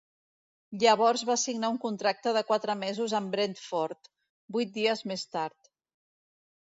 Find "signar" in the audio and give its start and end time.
1.41-1.69